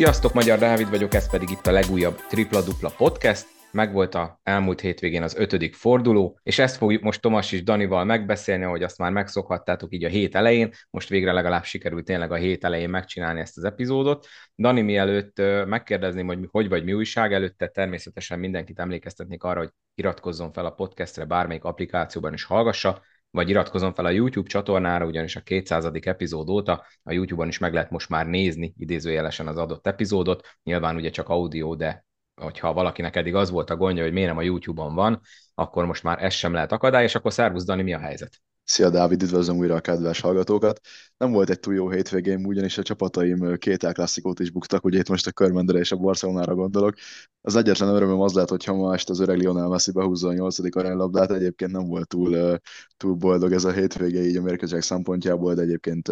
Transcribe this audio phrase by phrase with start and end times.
[0.00, 3.46] Sziasztok, Magyar Dávid vagyok, ez pedig itt a legújabb Tripla Dupla Podcast.
[3.72, 8.64] Megvolt a elmúlt hétvégén az ötödik forduló, és ezt fogjuk most Tomas és Danival megbeszélni,
[8.64, 10.72] hogy azt már megszokhattátok így a hét elején.
[10.90, 14.26] Most végre legalább sikerült tényleg a hét elején megcsinálni ezt az epizódot.
[14.56, 20.52] Dani, mielőtt megkérdezném, hogy hogy vagy mi újság, előtte természetesen mindenkit emlékeztetnék arra, hogy iratkozzon
[20.52, 25.40] fel a podcastre bármelyik applikációban is hallgassa, vagy iratkozom fel a YouTube csatornára, ugyanis a
[25.40, 25.90] 200.
[26.00, 30.46] epizód óta a YouTube-on is meg lehet most már nézni idézőjelesen az adott epizódot.
[30.62, 34.38] Nyilván ugye csak audio, de hogyha valakinek eddig az volt a gondja, hogy miért nem
[34.38, 35.20] a YouTube-on van,
[35.54, 38.40] akkor most már ez sem lehet akadály, és akkor szervusz Dani, mi a helyzet?
[38.70, 40.80] Szia Dávid, üdvözlöm újra a kedves hallgatókat.
[41.16, 45.08] Nem volt egy túl jó hétvégén, ugyanis a csapataim két elklasszikót is buktak, ugye itt
[45.08, 46.94] most a Körmendere és a Barcelonára gondolok.
[47.40, 50.32] Az egyetlen örömöm az lehet, hogy ha ma este az öreg Lionel Messi behúzza a
[50.32, 52.58] nyolcadik aránylabdát, egyébként nem volt túl,
[52.96, 56.08] túl boldog ez a hétvége így a mérkőzések szempontjából, de egyébként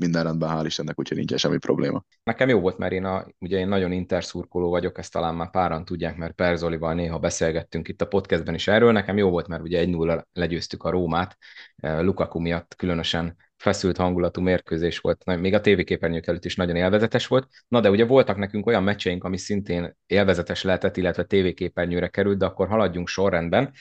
[0.00, 2.04] minden rendben, hál' Istennek, úgyhogy nincsen semmi probléma.
[2.22, 5.84] Nekem jó volt, mert én, a, ugye én nagyon interszurkoló vagyok, ezt talán már páran
[5.84, 8.92] tudják, mert Perzolival néha beszélgettünk itt a podcastben is erről.
[8.92, 11.36] Nekem jó volt, mert ugye egy 0 legyőztük a Rómát,
[11.76, 17.48] Lukaku miatt különösen feszült hangulatú mérkőzés volt, még a tévéképernyők előtt is nagyon élvezetes volt.
[17.68, 22.44] Na de ugye voltak nekünk olyan meccseink, ami szintén élvezetes lehetett, illetve tévéképernyőre került, de
[22.44, 23.72] akkor haladjunk sorrendben.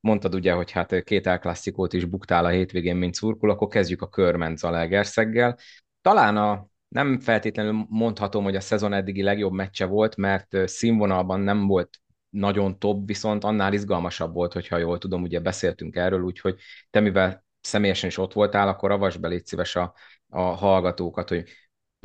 [0.00, 4.08] Mondtad ugye, hogy hát két elklasszikót is buktál a hétvégén, mint szurkul, akkor kezdjük a
[4.08, 5.58] Körment Zalaegerszeggel.
[6.02, 11.66] Talán a nem feltétlenül mondhatom, hogy a szezon eddigi legjobb meccse volt, mert színvonalban nem
[11.66, 17.00] volt nagyon top, viszont annál izgalmasabb volt, hogyha jól tudom, ugye beszéltünk erről, úgyhogy te
[17.00, 19.94] mivel személyesen is ott voltál, akkor avasd be légy szíves a,
[20.28, 21.44] a hallgatókat, hogy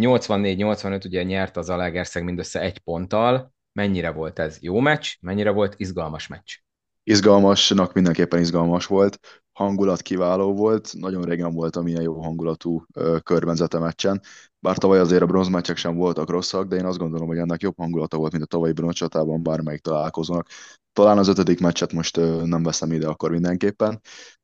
[0.01, 5.73] 84-85 ugye nyert az Alegerszeg mindössze egy ponttal, mennyire volt ez jó meccs, mennyire volt
[5.77, 6.55] izgalmas meccs?
[7.03, 9.19] Izgalmasnak mindenképpen izgalmas volt,
[9.51, 12.85] hangulat kiváló volt, nagyon régen voltam ilyen jó hangulatú
[13.23, 14.21] körvenzete meccsen,
[14.59, 17.77] bár tavaly azért a bronzmeccsek sem voltak rosszak, de én azt gondolom, hogy ennek jobb
[17.77, 20.47] hangulata volt, mint a tavalyi bronzcsatában bármelyik találkozónak.
[20.93, 24.01] Talán az ötödik meccset most nem veszem ide akkor mindenképpen,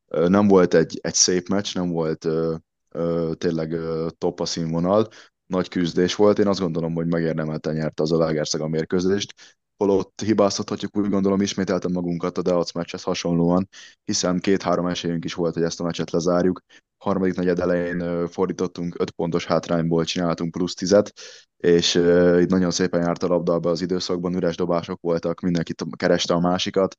[0.10, 2.56] nem volt egy, egy szép meccs, nem volt ö,
[2.90, 5.08] ö, tényleg ö, top a színvonal,
[5.46, 10.22] nagy küzdés volt, én azt gondolom, hogy megérdemelten nyerte az a Lagerszeg a mérkőzést, holott
[10.22, 13.70] hibáztathatjuk úgy gondolom ismételten magunkat a Deac meccshez hasonlóan,
[14.04, 16.62] hiszen két-három esélyünk is volt, hogy ezt a meccset lezárjuk,
[16.98, 21.14] harmadik negyed elején fordítottunk, öt pontos hátrányból csináltunk plusz tizet,
[21.58, 21.96] és
[22.40, 26.40] itt nagyon szépen járt a labda be az időszakban, üres dobások voltak, mindenki kereste a
[26.40, 26.96] másikat,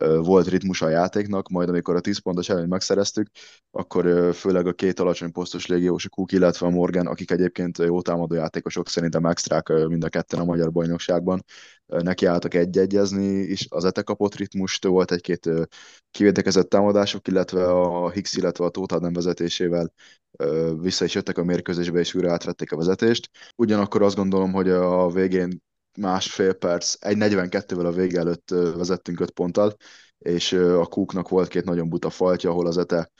[0.00, 3.28] volt ritmus a játéknak, majd amikor a 10 pontos előnyt megszereztük,
[3.70, 8.02] akkor főleg a két alacsony posztos légiós, a Cook, illetve a Morgan, akik egyébként jó
[8.02, 11.44] támadó játékosok, szerintem extrák uh, mind a ketten a magyar bajnokságban,
[11.86, 15.50] nekiálltak egy-egyezni, és az ete kapott ritmust, volt egy-két
[16.10, 19.92] kivédekezett támadások, illetve a Higgs, illetve a Tóth Adam vezetésével
[20.80, 23.30] vissza is jöttek a mérkőzésbe, és újra átvették a vezetést.
[23.56, 25.62] Ugyanakkor azt gondolom, hogy a végén
[25.98, 29.76] másfél perc, egy 42-vel a vége előtt vezettünk 5 ponttal,
[30.18, 33.10] és a Kúknak volt két nagyon buta faltja, ahol az Ete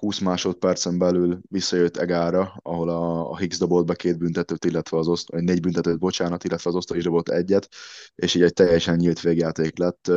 [0.00, 5.08] 20 másodpercen belül visszajött Egára, ahol a, a Higgs dobott be két büntetőt, illetve az
[5.08, 7.68] oszt, négy büntetőt, bocsánat, illetve az osztó is dobott egyet,
[8.14, 10.10] és így egy teljesen nyílt végjáték lett.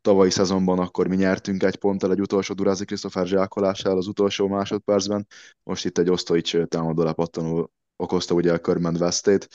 [0.00, 5.26] Tavalyi szezonban akkor mi nyertünk egy ponttal egy utolsó Durázi Christopher zsákolással az utolsó másodpercben,
[5.62, 9.48] most itt egy Osztoics támadó lepattanó okozta ugye a körment vesztét,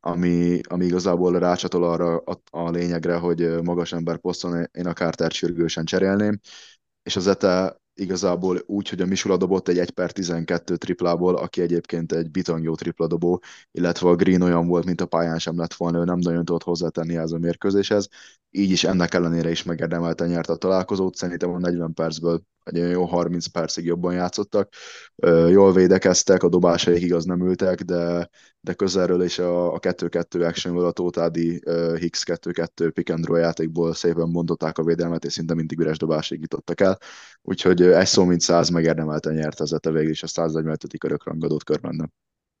[0.00, 5.30] ami, ami igazából rácsatol arra a, a lényegre, hogy magas ember poszton én a Carter
[5.30, 6.38] sürgősen cserélném,
[7.02, 11.60] és az ETE igazából úgy, hogy a Misula dobott egy 1 per 12 triplából, aki
[11.60, 15.98] egyébként egy bitangjó tripladobó, illetve a Green olyan volt, mint a pályán sem lett volna,
[15.98, 18.08] ő nem nagyon tudott hozzátenni ez a mérkőzéshez,
[18.50, 23.04] így is ennek ellenére is megérdemelten nyert a találkozót, szerintem a 40 percből egy jó
[23.04, 24.72] 30 percig jobban játszottak.
[25.48, 28.30] Jól védekeztek, a dobásaik igaz nem ültek, de,
[28.60, 31.62] de közelről is a, a 2-2 actionből a Tótádi
[31.98, 36.40] Hicks 2-2 pick and roll játékból szépen bontották a védelmet, és szinte mindig üres dobásig
[36.40, 36.98] jutottak el.
[37.48, 41.04] Úgyhogy egy szó mint száz megérdemelten nyert ez a végül is a 145.
[41.04, 42.12] örökrangadót körben.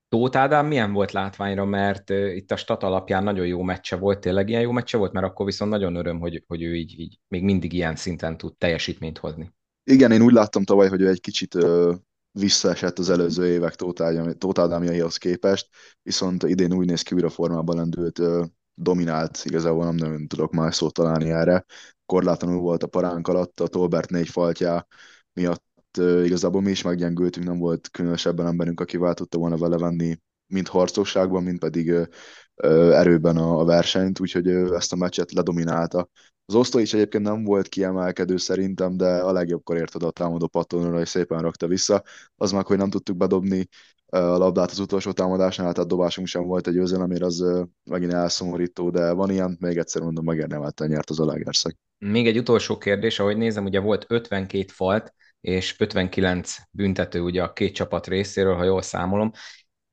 [0.08, 4.48] Tóth Ádám milyen volt látványra, mert itt a stat alapján nagyon jó meccse volt, tényleg
[4.48, 7.42] ilyen jó meccse volt, mert akkor viszont nagyon öröm, hogy, hogy ő így, így még
[7.42, 9.54] mindig ilyen szinten tud teljesítményt hozni.
[9.84, 11.94] Igen, én úgy láttam tavaly, hogy ő egy kicsit uh,
[12.30, 13.74] visszaesett az előző évek
[14.38, 15.68] Tóth Ádámjaihoz képest,
[16.02, 18.44] viszont idén úgy néz ki újra formában lendült, uh,
[18.74, 21.64] dominált, igazából nem nagyon tudok más szót találni erre.
[22.06, 24.86] Korlátlanul volt a paránk alatt, a Tolbert négy faltjá
[25.32, 25.64] miatt
[26.24, 31.42] igazából mi is meggyengültünk, nem volt különösebben emberünk, aki tudta volna vele venni mind harcosságban,
[31.42, 31.94] mind pedig
[32.90, 36.08] erőben a versenyt, úgyhogy ezt a meccset ledominálta.
[36.46, 40.46] Az osztó is egyébként nem volt kiemelkedő szerintem, de a legjobbkor ért oda a támadó
[40.46, 42.02] pattonra, és szépen rakta vissza.
[42.36, 43.68] Az meg, hogy nem tudtuk bedobni
[44.06, 47.44] a labdát az utolsó támadásnál, tehát dobásunk sem volt egy győzelemért, az
[47.84, 51.76] megint elszomorító, de van ilyen, még egyszer mondom, megérdemelten nyert az Alegerszeg.
[51.98, 57.52] Még egy utolsó kérdés, ahogy nézem, ugye volt 52 falt, és 59 büntető ugye a
[57.52, 59.30] két csapat részéről, ha jól számolom.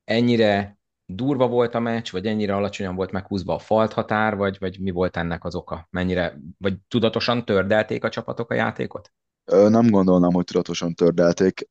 [0.04, 4.80] Ennyire durva volt a meccs, vagy ennyire alacsonyan volt meghúzva a falt határ, vagy, vagy
[4.80, 5.86] mi volt ennek az oka?
[5.90, 9.12] Mennyire, vagy tudatosan tördelték a csapatok a játékot?
[9.44, 11.68] Nem gondolnám, hogy tudatosan tördelték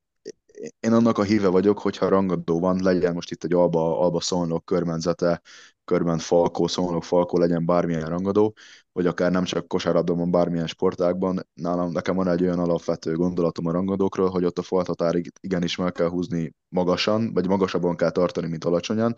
[0.79, 4.65] én annak a híve vagyok, hogyha rangadó van, legyen most itt egy alba, alba szolnok
[4.65, 5.41] körmenzete,
[5.85, 8.53] körben falkó, szolnok, falkó, legyen bármilyen rangadó,
[8.93, 11.47] vagy akár nem csak kosárlabdában, bármilyen sportágban.
[11.53, 15.91] Nálam nekem van egy olyan alapvető gondolatom a rangadókról, hogy ott a faltatárig igenis meg
[15.91, 19.15] kell húzni magasan, vagy magasabban kell tartani, mint alacsonyan,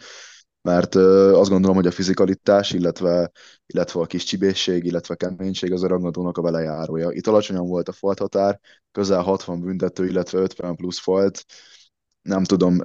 [0.62, 3.32] mert azt gondolom, hogy a fizikalitás, illetve,
[3.66, 7.12] illetve a kis csibészség, illetve keménység az a rangadónak a velejárója.
[7.12, 8.60] Itt alacsonyan volt a falthatár,
[8.92, 11.46] közel 60 büntető, illetve 50 plusz falt.
[12.22, 12.82] Nem tudom,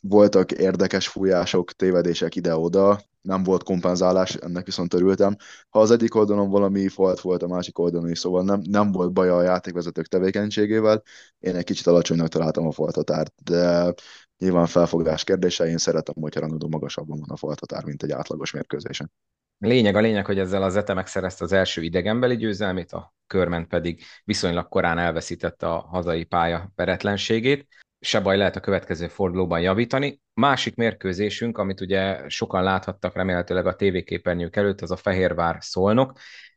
[0.00, 5.36] voltak érdekes fújások, tévedések ide-oda, nem volt kompenzálás, ennek viszont örültem.
[5.68, 9.12] Ha az egyik oldalon valami falt volt, a másik oldalon is, szóval nem, nem volt
[9.12, 11.02] baj a játékvezetők tevékenységével,
[11.38, 13.94] én egy kicsit alacsonynak találtam a faltatárt, de
[14.42, 19.12] Nyilván felfogás kérdése, én szeretem, hogyha rangadó magasabban van a faltatár, mint egy átlagos mérkőzésen.
[19.58, 24.02] Lényeg a lényeg, hogy ezzel az Zete megszerezte az első idegenbeli győzelmét, a körment pedig
[24.24, 27.68] viszonylag korán elveszítette a hazai pálya veretlenségét.
[28.04, 30.20] Se baj, lehet a következő fordulóban javítani.
[30.34, 36.12] Másik mérkőzésünk, amit ugye sokan láthattak remélhetőleg a tévéképernyők előtt, az a Fehérvár Szolnok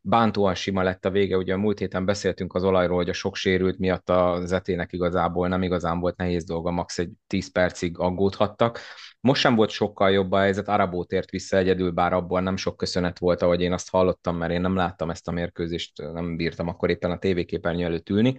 [0.07, 1.38] bántóan sima lett a vége.
[1.38, 5.47] Ugye a múlt héten beszéltünk az olajról, hogy a sok sérült miatt a zetének igazából
[5.47, 6.97] nem igazán volt nehéz dolga, max.
[6.97, 8.80] egy 10 percig aggódhattak.
[9.19, 12.77] Most sem volt sokkal jobb a helyzet, Arabó tért vissza egyedül, bár abból nem sok
[12.77, 16.68] köszönet volt, ahogy én azt hallottam, mert én nem láttam ezt a mérkőzést, nem bírtam
[16.68, 18.38] akkor éppen a tévéképernyő előtt ülni.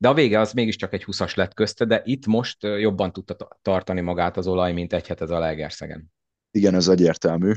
[0.00, 4.00] De a vége az mégiscsak egy 20-as lett közte, de itt most jobban tudta tartani
[4.00, 6.12] magát az olaj, mint egy a Legerszegen.
[6.50, 7.52] Igen, ez egyértelmű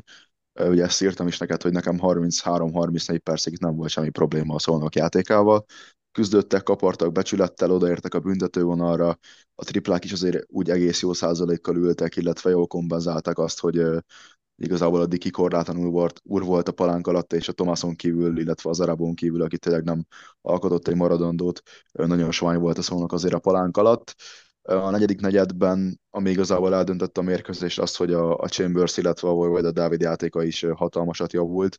[0.59, 4.95] ugye ezt írtam is neked, hogy nekem 33-34 percig nem volt semmi probléma a szolnok
[4.95, 5.65] játékával.
[6.11, 9.17] Küzdöttek, kapartak, becsülettel, odaértek a büntetővonalra,
[9.55, 13.81] a triplák is azért úgy egész jó százalékkal ültek, illetve jól kompenzáltak azt, hogy
[14.55, 18.69] igazából a Diki korlátlanul volt, úr volt a palánk alatt, és a Tomason kívül, illetve
[18.69, 20.05] az Arabon kívül, aki tényleg nem
[20.41, 21.61] alkotott egy maradandót,
[21.91, 24.15] nagyon sovány volt a szónak azért a palánk alatt.
[24.61, 29.33] A negyedik negyedben, ami igazából eldöntött a mérkőzést, az, hogy a, a Chambers, illetve a
[29.33, 31.77] Voivod, a Dávid játéka is hatalmasat javult.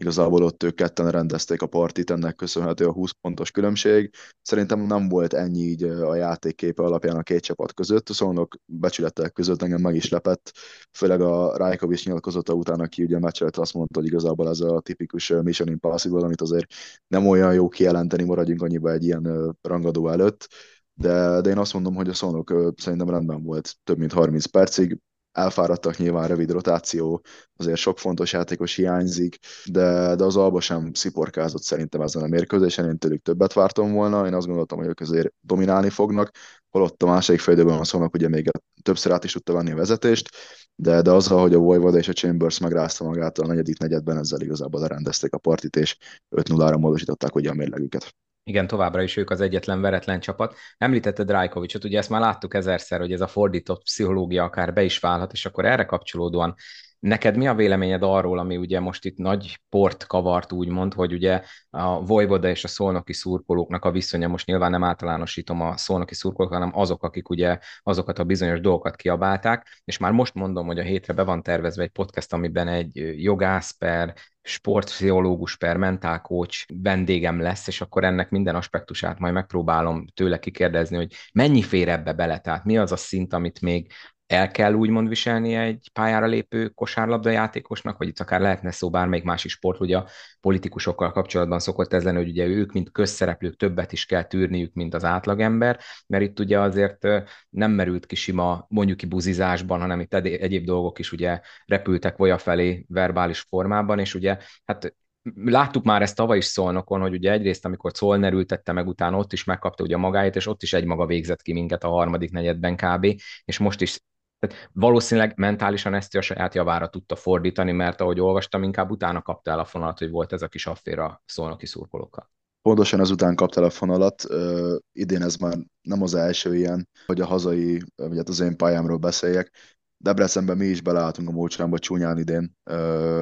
[0.00, 4.10] Igazából ott ők ketten rendezték a partit, ennek köszönhető a 20 pontos különbség.
[4.42, 9.62] Szerintem nem volt ennyi így a játékképe alapján a két csapat között, szóval becsületek között
[9.62, 10.52] engem meg is lepett,
[10.92, 15.28] főleg a Rajkovics nyilatkozata után, aki ugye meccselt azt mondta, hogy igazából ez a tipikus
[15.42, 16.72] Mission Impossible, amit azért
[17.06, 20.48] nem olyan jó kijelenteni, maradjunk annyiba egy ilyen rangadó előtt.
[20.94, 24.98] De, de én azt mondom, hogy a szónok szerintem rendben volt több mint 30 percig,
[25.32, 27.22] elfáradtak nyilván rövid rotáció,
[27.56, 32.88] azért sok fontos játékos hiányzik, de, de az Alba sem sziporkázott szerintem ezen a mérkőzésen,
[32.88, 36.30] én tőlük többet vártam volna, én azt gondoltam, hogy ők azért dominálni fognak,
[36.70, 38.50] holott a második félidőben a szónak ugye még
[38.82, 40.28] többször át is tudta venni a vezetést,
[40.74, 44.40] de, de azzal, hogy a Voivod és a Chambers megrázta magát a negyedik negyedben, ezzel
[44.40, 45.96] igazából lerendezték a partit, és
[46.36, 48.14] 5-0-ra módosították ugye a mérlegüket.
[48.48, 50.56] Igen, továbbra is ők az egyetlen veretlen csapat.
[50.78, 54.98] Említette Drajkovicsot, ugye ezt már láttuk ezerszer, hogy ez a fordított pszichológia akár be is
[54.98, 56.54] válhat, és akkor erre kapcsolódóan
[57.00, 61.42] Neked mi a véleményed arról, ami ugye most itt nagy port kavart úgymond, hogy ugye
[61.70, 66.52] a Vojvoda és a szolnoki szurkolóknak a viszonya, most nyilván nem általánosítom a szolnoki szurkolók,
[66.52, 70.82] hanem azok, akik ugye azokat a bizonyos dolgokat kiabálták, és már most mondom, hogy a
[70.82, 77.66] hétre be van tervezve egy podcast, amiben egy jogász per sportpszichológus per mentálkócs vendégem lesz,
[77.66, 82.64] és akkor ennek minden aspektusát majd megpróbálom tőle kikérdezni, hogy mennyi fér ebbe bele, tehát
[82.64, 83.92] mi az a szint, amit még
[84.28, 89.24] el kell úgymond viselnie egy pályára lépő kosárlabda játékosnak, vagy itt akár lehetne szó bármelyik
[89.24, 90.06] másik sport, ugye a
[90.40, 94.94] politikusokkal kapcsolatban szokott ez lenni, hogy ugye ők, mint közszereplők többet is kell tűrniük, mint
[94.94, 97.06] az átlagember, mert itt ugye azért
[97.50, 102.38] nem merült ki sima mondjuk ki buzizásban, hanem itt egyéb dolgok is ugye repültek volya
[102.38, 104.94] felé verbális formában, és ugye hát
[105.34, 109.32] láttuk már ezt tavaly is Szolnokon, hogy ugye egyrészt, amikor Szolner ültette meg, utána ott
[109.32, 112.76] is megkapta ugye a magáit, és ott is egymaga végzett ki minket a harmadik negyedben
[112.76, 113.06] kb.
[113.44, 113.98] És most is
[114.38, 119.50] tehát valószínűleg mentálisan ezt a saját javára tudta fordítani, mert ahogy olvastam, inkább utána kapta
[119.50, 122.30] el a fonalat, hogy volt ez a kis afféra szolnoki szurkolókkal.
[122.62, 124.24] Pontosan ezután kapta el a fonalat.
[124.24, 128.56] Uh, idén ez már nem az első ilyen, hogy a hazai, vagy hát az én
[128.56, 129.52] pályámról beszéljek.
[129.96, 132.56] Debrecenben mi is beleálltunk a Mócsánba csúnyán idén,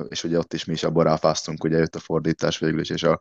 [0.09, 3.03] és ugye ott is mi is abban ráfáztunk, ugye jött a fordítás végül is, és
[3.03, 3.21] a,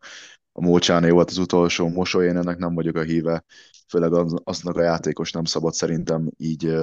[0.51, 3.43] a Mócsáné volt az utolsó mosoly, én ennek nem vagyok a híve,
[3.87, 6.75] főleg az, aznak a játékos nem szabad szerintem így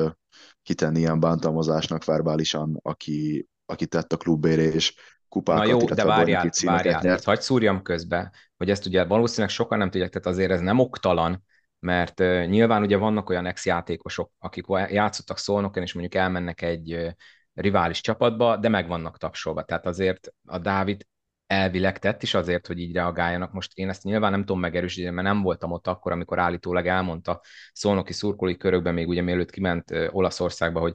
[0.63, 4.95] kitenni ilyen bántalmazásnak verbálisan, aki, aki tett a klubére, és
[5.29, 7.25] kupákat, Na jó, de várjál, várjál, nyert.
[7.25, 11.45] hagyd szúrjam közbe, hogy ezt ugye valószínűleg sokan nem tudják, tehát azért ez nem oktalan,
[11.79, 17.11] mert uh, nyilván ugye vannak olyan ex-játékosok, akik játszottak szolnoken, és mondjuk elmennek egy uh,
[17.55, 19.63] rivális csapatba, de meg vannak tapsolva.
[19.63, 21.07] Tehát azért a Dávid
[21.53, 23.53] elvileg tett is azért, hogy így reagáljanak.
[23.53, 27.41] Most én ezt nyilván nem tudom megerősíteni, mert nem voltam ott akkor, amikor állítólag elmondta
[27.73, 30.95] szolnoki szurkolói körökben, még ugye mielőtt kiment Olaszországba, hogy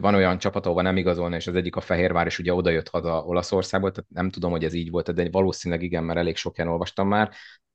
[0.00, 2.88] van olyan csapat, ahova nem igazolna, és az egyik a Fehérvár, és ugye oda jött
[2.88, 6.58] haza Olaszországból, tehát nem tudom, hogy ez így volt, de valószínűleg igen, mert elég sok
[6.58, 7.30] ilyen olvastam már,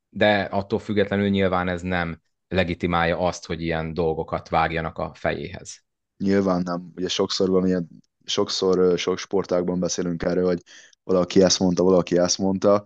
[0.09, 5.83] de attól függetlenül nyilván ez nem legitimálja azt, hogy ilyen dolgokat vágjanak a fejéhez.
[6.17, 6.91] Nyilván nem.
[6.95, 7.87] Ugye sokszor van ilyen,
[8.25, 10.61] sokszor sok sportágban beszélünk erről, hogy
[11.03, 12.85] valaki ezt mondta, valaki ezt mondta.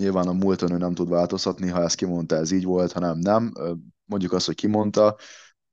[0.00, 3.18] Nyilván a múlton ő nem tud változtatni, ha ezt kimondta, ez így volt, ha nem,
[3.18, 3.52] nem.
[4.04, 5.16] Mondjuk azt, hogy kimondta,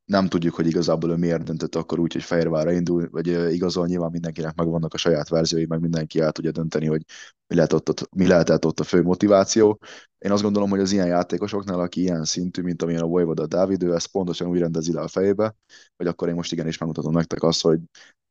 [0.05, 4.11] nem tudjuk, hogy igazából ő miért döntött akkor úgy, hogy Fehérvárra indul, vagy igazol, nyilván
[4.11, 7.03] mindenkinek megvannak a saját verziói, meg mindenki el tudja dönteni, hogy
[7.47, 9.79] mi, lehet ott, mi lehetett ott a fő motiváció.
[10.17, 13.83] Én azt gondolom, hogy az ilyen játékosoknál, aki ilyen szintű, mint amilyen a Vojvoda Dávid,
[13.83, 15.55] ő ezt pontosan úgy rendezi le a fejébe,
[15.97, 17.79] hogy akkor én most igenis megmutatom nektek azt, hogy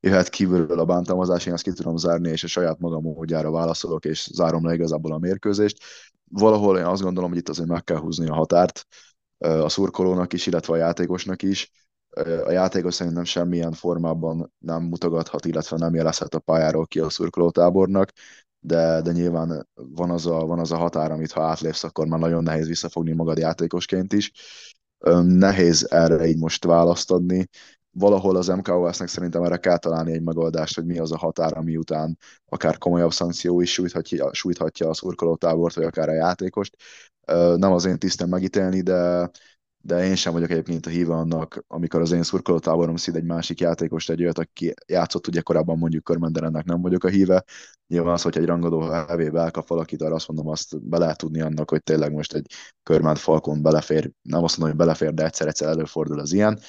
[0.01, 4.05] jöhet kívülről a bántalmazás, én ezt ki tudom zárni, és a saját magam módjára válaszolok,
[4.05, 5.79] és zárom le igazából a mérkőzést.
[6.31, 8.87] Valahol én azt gondolom, hogy itt azért meg kell húzni a határt,
[9.39, 11.71] a szurkolónak is, illetve a játékosnak is.
[12.45, 18.13] A játékos szerintem semmilyen formában nem mutogathat, illetve nem jelezhet a pályáról ki a szurkolótábornak,
[18.61, 22.19] de, de nyilván van az, a, van az a határ, amit ha átlépsz, akkor már
[22.19, 24.33] nagyon nehéz visszafogni magad játékosként is.
[25.23, 27.49] Nehéz erre így most választ adni.
[27.93, 31.77] Valahol az MKOS-nek szerintem erre kell találni egy megoldást, hogy mi az a határ, ami
[31.77, 36.77] után akár komolyabb szankció is sújthatja, sújthatja a szurkolótábort, vagy akár a játékost
[37.57, 39.31] nem az én tisztem megítélni, de,
[39.83, 43.61] de én sem vagyok egyébként a híve annak, amikor az én szurkolótáborom szíd egy másik
[43.61, 47.45] játékost, egy olyat, aki játszott ugye korábban mondjuk körmenden, ennek nem vagyok a híve.
[47.87, 51.41] Nyilván az, hogy egy rangadó hevébe elkap valakit, arra azt mondom, azt be lehet tudni
[51.41, 52.47] annak, hogy tényleg most egy
[52.83, 56.61] körment falkon belefér, nem azt mondom, hogy belefér, de egyszer-egyszer előfordul az ilyen.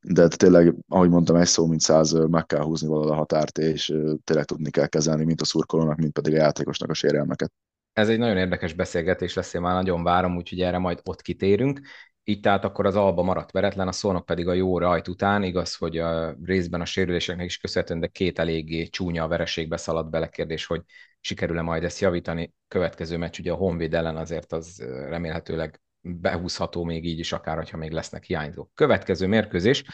[0.00, 3.86] De tényleg, ahogy mondtam, egy szó, mint száz, meg kell húzni valahol a határt, és
[4.24, 7.52] tényleg tudni kell kezelni, mint a szurkolónak, mint pedig a játékosnak a sérelmeket
[7.98, 11.80] ez egy nagyon érdekes beszélgetés lesz, én már nagyon várom, úgyhogy erre majd ott kitérünk.
[12.24, 15.74] Így tehát akkor az Alba maradt veretlen, a szónok pedig a jó rajt után, igaz,
[15.74, 20.30] hogy a részben a sérüléseknek is köszönhetően, de két eléggé csúnya a vereségbe szaladt bele
[20.66, 20.82] hogy
[21.20, 22.52] sikerül-e majd ezt javítani.
[22.68, 24.78] Következő meccs ugye a Honvéd ellen azért az
[25.08, 28.70] remélhetőleg behúzható még így is, akár ha még lesznek hiányzók.
[28.74, 29.84] Következő mérkőzés,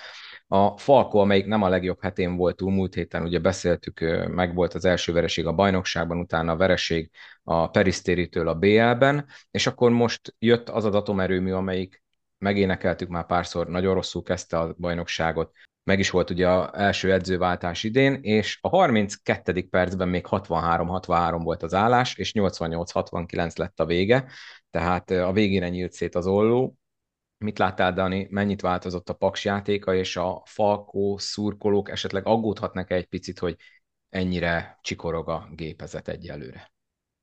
[0.46, 4.74] a Falko, amelyik nem a legjobb hetén volt túl, múlt héten ugye beszéltük, meg volt
[4.74, 7.10] az első vereség a bajnokságban, utána a vereség
[7.42, 12.02] a Perisztéritől a BL-ben, és akkor most jött az a atomerőmű, amelyik
[12.38, 15.52] megénekeltük már párszor, nagyon rosszul kezdte a bajnokságot,
[15.84, 19.68] meg is volt ugye az első edzőváltás idén, és a 32.
[19.68, 24.30] percben még 63-63 volt az állás, és 88-69 lett a vége,
[24.70, 26.78] tehát a végére nyílt szét az olló,
[27.38, 33.06] Mit láttál, Dani, mennyit változott a Paks játéka, és a Falkó szurkolók esetleg aggódhatnak egy
[33.06, 33.56] picit, hogy
[34.08, 36.73] ennyire csikorog a gépezet egyelőre?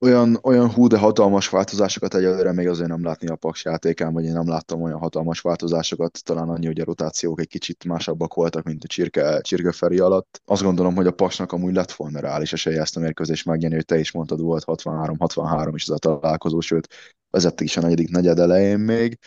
[0.05, 4.25] Olyan, olyan hú, de hatalmas változásokat egyelőre még azért nem látni a Paks játékán, vagy
[4.25, 8.63] én nem láttam olyan hatalmas változásokat, talán annyi, hogy a rotációk egy kicsit másabbak voltak,
[8.63, 10.41] mint a Csirke, Csirke Feri alatt.
[10.45, 13.85] Azt gondolom, hogy a Paksnak amúgy lett volna reális esélye ezt a mérkőzést megnyerni, hogy
[13.85, 16.87] te is mondtad, volt 63-63 is ez a találkozó, sőt
[17.29, 19.19] vezették is a negyedik negyed elején még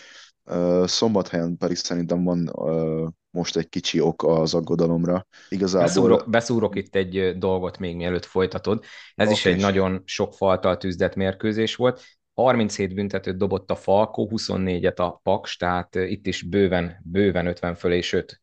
[0.84, 2.50] Szombathelyen pedig szerintem van
[3.34, 5.26] most egy kicsi ok az aggodalomra.
[5.48, 5.86] Igazából...
[5.86, 8.84] Beszúrok, beszúrok itt egy dolgot még mielőtt folytatod.
[9.14, 9.38] Ez okay.
[9.38, 12.02] is egy nagyon sok faltal tűzdett mérkőzés volt.
[12.34, 18.00] 37 büntetőt dobott a Falkó, 24-et a Paks, tehát itt is bőven, bőven 50 fölé,
[18.00, 18.42] sőt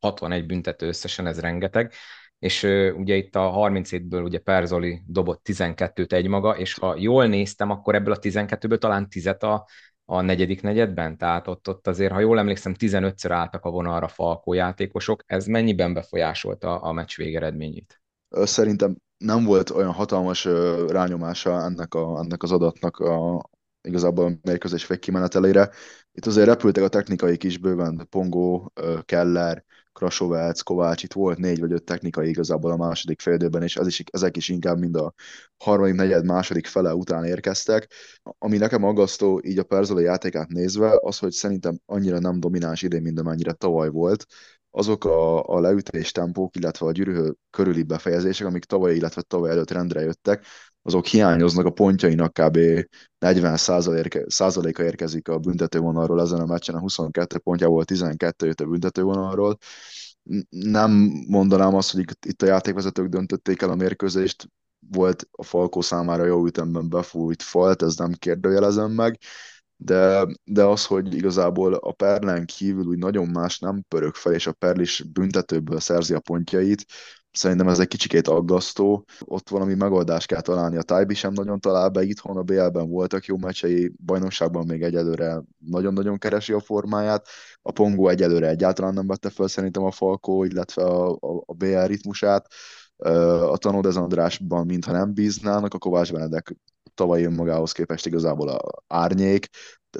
[0.00, 1.92] 61 büntető összesen, ez rengeteg.
[2.38, 7.70] És uh, ugye itt a 37-ből ugye Perzoli dobott 12-t egymaga, és ha jól néztem,
[7.70, 9.66] akkor ebből a 12-ből talán 10 a
[10.10, 14.52] a negyedik negyedben, tehát ott, ott azért, ha jól emlékszem, 15-ször álltak a vonalra Falkó
[14.52, 15.22] játékosok.
[15.26, 18.02] Ez mennyiben befolyásolta a meccs végeredményét?
[18.28, 20.44] Szerintem nem volt olyan hatalmas
[20.88, 23.42] rányomása ennek, a, ennek az adatnak a,
[23.82, 25.70] igazából a mérkőzés végkimenetelére.
[26.12, 28.72] Itt azért repültek a technikai kis bőven, Pongó,
[29.04, 33.86] Keller, Krasovec, Kovács, itt volt négy vagy öt technikai igazából a második félidőben, és ez
[33.86, 35.14] is, ezek is inkább mind a
[35.56, 37.92] harmadik, negyed, második fele után érkeztek.
[38.38, 43.02] Ami nekem aggasztó így a Perzoli játékát nézve, az, hogy szerintem annyira nem domináns idén,
[43.02, 44.26] mint amennyire tavaly volt.
[44.70, 49.70] azok a, a leütés tempók, illetve a gyűrű körüli befejezések, amik tavaly, illetve tavaly előtt
[49.70, 50.44] rendre jöttek,
[50.82, 52.58] azok hiányoznak, a pontjainak kb.
[53.18, 53.56] 40
[54.26, 59.58] százaléka érkezik a büntetővonalról ezen a meccsen, a 22 pontjából 12 jött a büntetővonalról.
[60.48, 60.90] Nem
[61.28, 64.48] mondanám azt, hogy itt a játékvezetők döntötték el a mérkőzést,
[64.88, 69.18] volt a Falkó számára jó ütemben befújt falt, ez nem kérdőjelezem meg,
[69.76, 74.46] de, de az, hogy igazából a Perlen kívül úgy nagyon más nem pörög fel, és
[74.46, 76.84] a Perl is büntetőből szerzi a pontjait,
[77.32, 79.04] Szerintem ez egy kicsikét aggasztó.
[79.20, 80.76] Ott valami megoldást kell találni.
[80.76, 85.42] A Tájbi sem nagyon talál be itthon, a BL-ben voltak jó meccsei, bajnokságban még egyelőre
[85.58, 87.26] nagyon-nagyon keresi a formáját.
[87.62, 91.84] A Pongó egyelőre egyáltalán nem vette fel szerintem a Falkó, illetve a, a, a BL
[91.84, 92.46] ritmusát.
[93.50, 96.56] A Tanodez Andrásban mintha nem bíznának, a Kovács Benedek
[96.94, 99.48] tavalyi önmagához képest igazából a árnyék.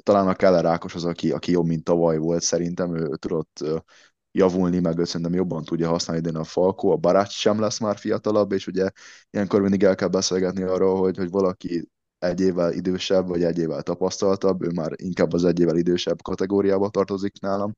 [0.02, 3.64] Talán a Keller Ákos az, aki, aki jobb, mint tavaly volt szerintem, ő tudott
[4.32, 7.96] javulni, meg ő szerintem jobban tudja használni idén a Falkó, a barát sem lesz már
[7.96, 8.90] fiatalabb, és ugye
[9.30, 13.82] ilyenkor mindig el kell beszélgetni arról, hogy, hogy valaki egy évvel idősebb, vagy egy évvel
[13.82, 17.72] tapasztaltabb, ő már inkább az egy évvel idősebb kategóriába tartozik nálam.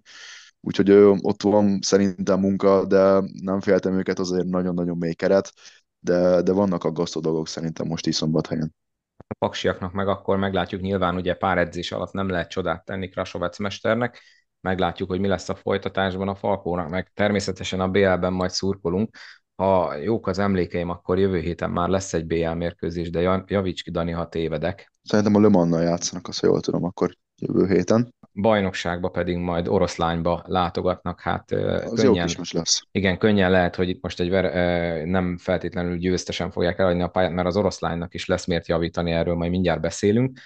[0.61, 5.53] Úgyhogy ő, ott van szerintem munka, de nem féltem őket, azért nagyon-nagyon mély keret,
[5.99, 8.75] de, de vannak aggasztó dolgok szerintem most is szombathelyen.
[9.17, 13.59] A paksiaknak meg akkor meglátjuk, nyilván ugye pár edzés alatt nem lehet csodát tenni Krasovec
[13.59, 14.23] mesternek,
[14.63, 19.17] meglátjuk, hogy mi lesz a folytatásban a Falkónak, meg természetesen a BL-ben majd szurkolunk.
[19.57, 23.91] Ha jók az emlékeim, akkor jövő héten már lesz egy BL mérkőzés, de javíts ki,
[23.91, 24.93] Dani, ha tévedek.
[25.03, 28.15] Szerintem a Le Mans-nal játszanak, azt jól tudom, akkor jövő héten.
[28.35, 32.83] Bajnokságba pedig majd oroszlányba látogatnak, hát az könnyen, jó lesz.
[32.91, 37.33] Igen, könnyen lehet, hogy itt most egy ver, nem feltétlenül győztesen fogják eladni a pályát,
[37.33, 40.39] mert az oroszlánynak is lesz miért javítani, erről majd mindjárt beszélünk.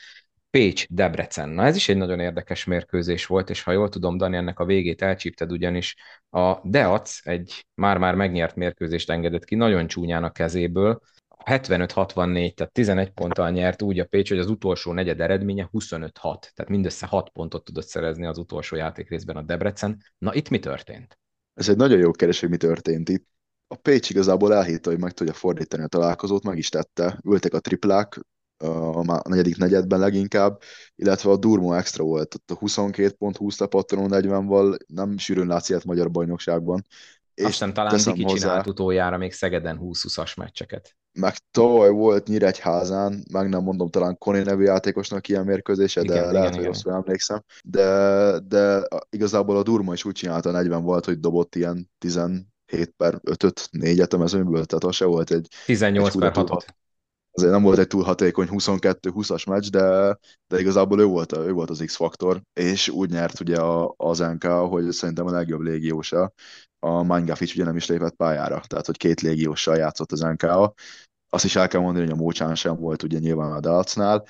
[0.57, 1.49] Pécs-Debrecen.
[1.49, 4.65] Na ez is egy nagyon érdekes mérkőzés volt, és ha jól tudom, Dani, ennek a
[4.65, 5.97] végét elcsípted, ugyanis
[6.31, 11.01] a Deac egy már-már megnyert mérkőzést engedett ki, nagyon csúnyán a kezéből,
[11.45, 16.69] 75-64, tehát 11 ponttal nyert úgy a Pécs, hogy az utolsó negyed eredménye 25-6, tehát
[16.69, 20.03] mindössze 6 pontot tudott szerezni az utolsó játékrészben a Debrecen.
[20.19, 21.19] Na itt mi történt?
[21.55, 23.27] Ez egy nagyon jó keres, hogy mi történt itt.
[23.67, 27.19] A Pécs igazából elhitte, hogy meg tudja fordítani a találkozót, meg is tette.
[27.25, 28.19] Ültek a triplák,
[28.59, 30.61] a negyedik negyedben leginkább,
[30.95, 35.47] illetve a Durmo extra volt, ott a 22 pont 20 a patron 40-val, nem sűrűn
[35.47, 36.87] látszik ilyet magyar bajnokságban.
[37.37, 40.97] Azt hiszem talán Diki hozzá, csinált utoljára még Szegeden 20-20-as meccseket.
[41.13, 46.21] Meg tavaly volt Nyíregyházán, meg nem mondom, talán Koni nevű játékosnak ilyen mérkőzése, igen, de
[46.21, 47.45] igen, lehet, igen, hogy rosszul emlékszem.
[47.65, 52.47] De, de igazából a Durma is úgy csinálta 40 volt, hogy dobott ilyen 17
[52.97, 55.49] per 5-öt, 4-et a mezőnyből, tehát az se volt egy...
[55.67, 56.65] 18 egy per 6
[57.37, 60.19] azért nem volt egy túl hatékony 22-20-as meccs, de,
[60.49, 63.61] de igazából ő volt, ő volt az X-faktor, és úgy nyert ugye
[63.97, 66.33] az NK, hogy szerintem a legjobb légiósa,
[66.79, 70.75] a Mangafic ugye nem is lépett pályára, tehát hogy két légióssal játszott az nk -a.
[71.29, 74.27] Azt is el kell mondani, hogy a Mócsán sem volt ugye nyilván a Dalcnál,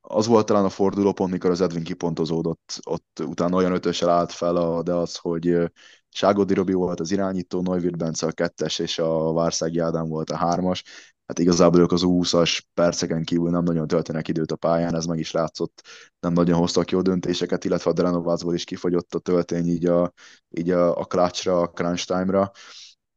[0.00, 4.56] az volt talán a fordulópont, mikor az Edwin kipontozódott, ott utána olyan ötössel állt fel
[4.56, 5.70] a Dalc, hogy
[6.08, 10.36] Ságodi Robi volt az irányító, Neuwirth Bence a kettes, és a Várszági Ádám volt a
[10.36, 10.82] hármas,
[11.26, 15.18] hát igazából ők az 20-as perceken kívül nem nagyon töltenek időt a pályán, ez meg
[15.18, 15.82] is látszott,
[16.20, 20.12] nem nagyon hoztak jó döntéseket, illetve a Drenovácból is kifogyott a töltény így a,
[20.50, 22.50] így a, a clutchra, a crunch time-ra,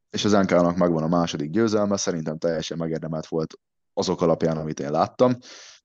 [0.10, 3.54] és az NK-nak megvan a második győzelme, szerintem teljesen megérdemelt volt
[3.93, 5.38] azok alapján, amit én láttam,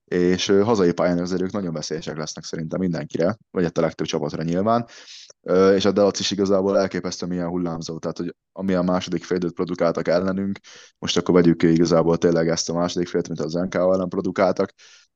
[0.05, 4.87] és hazai pályán ők nagyon veszélyesek lesznek szerintem mindenkire, vagy hát a legtöbb csapatra nyilván,
[5.75, 10.07] és a Delac is igazából elképesztő milyen hullámzó, tehát hogy ami a második félidőt produkáltak
[10.07, 10.59] ellenünk,
[10.99, 14.73] most akkor vegyük ki igazából tényleg ezt a második félt, mint az NK ellen produkáltak,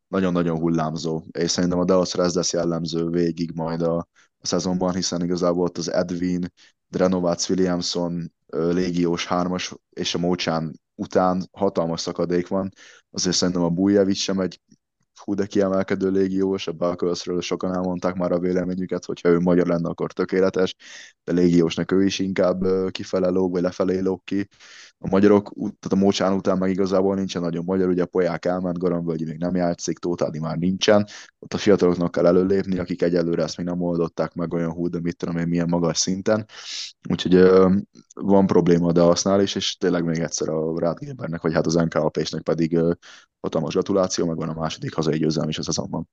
[0.07, 3.97] nagyon-nagyon hullámzó, és szerintem a Dallasra ez lesz jellemző végig majd a,
[4.37, 6.53] a szezonban, hiszen igazából ott az Edwin,
[6.87, 12.69] Drenovac, Williamson, légiós hármas és a Mócsán után hatalmas szakadék van,
[13.11, 14.61] azért szerintem a Bújevic sem egy
[15.23, 19.89] hú, de kiemelkedő légiós, a Balkölszről sokan elmondták már a véleményüket, hogyha ő magyar lenne,
[19.89, 20.75] akkor tökéletes,
[21.23, 24.47] de légiósnak ő is inkább kifele lóg, vagy lefelé lóg ki.
[25.01, 28.77] A magyarok, tehát a Mócsán után meg igazából nincsen nagyon magyar, ugye a Poják elment,
[28.77, 31.07] Garambölgyi még nem játszik, Tótádi már nincsen,
[31.39, 34.99] ott a fiataloknak kell előlépni, akik egyelőre ezt még nem oldották meg olyan hú, de
[34.99, 36.45] mit tudom én, milyen magas szinten.
[37.09, 37.49] Úgyhogy
[38.13, 42.41] van probléma de használ is, és tényleg még egyszer a Rádgébernek, vagy hát az NKLP-snek
[42.41, 42.79] pedig
[43.39, 46.09] hatalmas gratuláció, meg van a második hazai győzelem is a szezonban.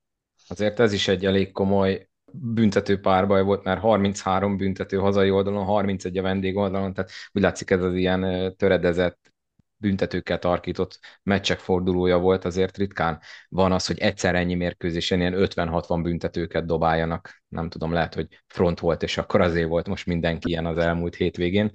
[0.47, 6.17] Azért ez is egy elég komoly büntető párbaj volt, mert 33 büntető hazai oldalon, 31
[6.17, 9.31] a vendég oldalon, tehát úgy látszik ez az ilyen töredezett
[9.79, 15.99] büntetőkkel tarkított meccsek fordulója volt, azért ritkán van az, hogy egyszer ennyi mérkőzésen ilyen 50-60
[16.03, 17.43] büntetőket dobáljanak.
[17.47, 21.15] Nem tudom, lehet, hogy front volt, és akkor azért volt most mindenki ilyen az elmúlt
[21.15, 21.71] hétvégén.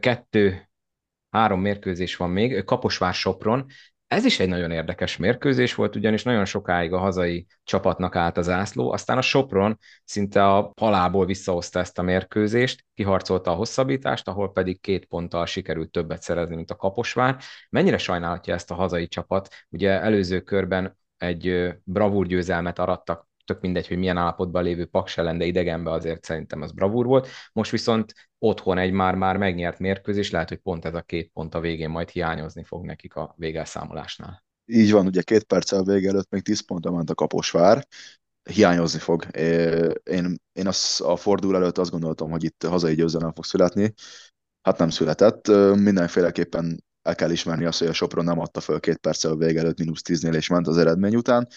[0.00, 0.68] Kettő
[1.30, 3.66] három mérkőzés van még, Kaposvár Sopron,
[4.12, 8.48] ez is egy nagyon érdekes mérkőzés volt, ugyanis nagyon sokáig a hazai csapatnak állt az
[8.48, 14.52] ászló, aztán a Sopron szinte a halából visszahozta ezt a mérkőzést, kiharcolta a hosszabbítást, ahol
[14.52, 17.36] pedig két ponttal sikerült többet szerezni, mint a Kaposvár.
[17.70, 19.48] Mennyire sajnálhatja ezt a hazai csapat?
[19.68, 25.38] Ugye előző körben egy bravúr győzelmet arattak tök mindegy, hogy milyen állapotban lévő Paks ellen,
[25.38, 27.28] de idegenbe azért szerintem az bravúr volt.
[27.52, 31.60] Most viszont otthon egy már-már megnyert mérkőzés, lehet, hogy pont ez a két pont a
[31.60, 34.44] végén majd hiányozni fog nekik a végelszámolásnál.
[34.66, 37.86] Így van, ugye két perccel vége előtt még 10 pontra ment a Kaposvár,
[38.50, 39.26] hiányozni fog.
[40.10, 43.94] Én, én az, a fordul előtt azt gondoltam, hogy itt hazai győzelem fog születni.
[44.62, 45.48] Hát nem született.
[45.74, 49.60] Mindenféleképpen el kell ismerni azt, hogy a Sopron nem adta föl két perccel a vége
[49.60, 51.48] előtt, mínusz 10-nél és ment az eredmény után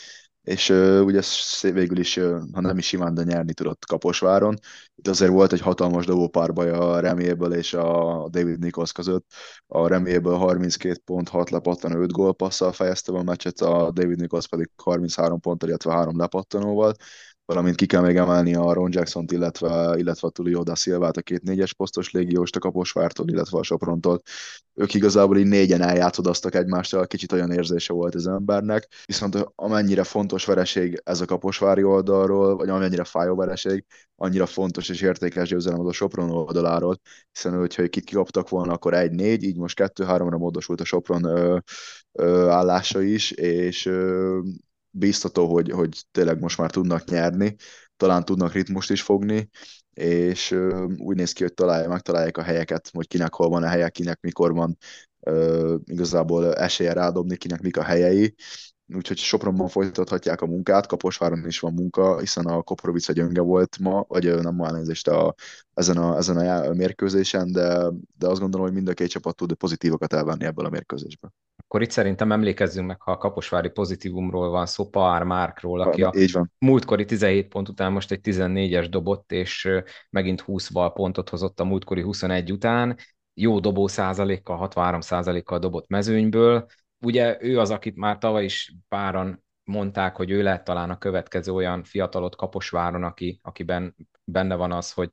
[0.46, 1.22] és uh, ugye
[1.62, 4.58] végül is, uh, ha nem is simán, de nyerni tudott Kaposváron.
[4.96, 9.26] Itt azért volt egy hatalmas dobópárbaj a Remélyből és a David Nichols között.
[9.68, 14.70] A Remélyből 32 pont, 6 lepattanó, 5 gólpasszal fejezte a meccset, a David Nichols pedig
[14.84, 16.94] 33 ponttal, illetve 3 lepattanóval
[17.46, 21.22] valamint ki kell még emelni a Ron Jackson-t, illetve, illetve a Tulio da Silvát, a
[21.22, 24.22] két négyes posztos légióst a Kaposvártól, illetve a Soprontól.
[24.74, 30.46] Ők igazából így négyen eljátszodasztak egymással, kicsit olyan érzése volt az embernek, viszont amennyire fontos
[30.46, 35.88] vereség ez a Kaposvári oldalról, vagy amennyire fájó vereség, annyira fontos és értékes győzelem az
[35.88, 37.00] a Sopron oldaláról,
[37.32, 41.58] hiszen hogyha itt kikaptak volna, akkor egy-négy, így most kettő-háromra módosult a Sopron ö,
[42.12, 44.40] ö, állása is, és ö,
[44.98, 47.56] biztató, hogy, hogy tényleg most már tudnak nyerni,
[47.98, 49.50] talán tudnak ritmust is fogni,
[49.94, 53.68] és uh, úgy néz ki, hogy találják, megtalálják a helyeket, hogy kinek hol van a
[53.68, 54.78] helye, kinek mikor van
[55.20, 58.36] uh, igazából esélye rádobni, kinek mik a helyei,
[58.94, 64.06] úgyhogy Sopronban folytathatják a munkát, Kaposváron is van munka, hiszen a Koporovica gyönge volt ma,
[64.08, 65.36] vagy nem ma elnézést a,
[65.74, 69.54] ezen, a, ezen a mérkőzésen, de, de azt gondolom, hogy mind a két csapat tud
[69.54, 71.32] pozitívokat elvenni ebből a mérkőzésből.
[71.58, 76.14] Akkor itt szerintem emlékezzünk meg, ha a Kaposvári pozitívumról van szó, Paar Márkról, aki a
[76.16, 76.52] Így van.
[76.58, 79.70] múltkori 17 pont után most egy 14-es dobott, és
[80.10, 82.98] megint 20 val pontot hozott a múltkori 21 után,
[83.34, 86.66] jó dobó százalékkal, 63 százalékkal dobott mezőnyből,
[87.06, 91.52] ugye ő az, akit már tavaly is páran mondták, hogy ő lehet talán a következő
[91.52, 95.10] olyan fiatalot Kaposváron, aki, akiben benne van az, hogy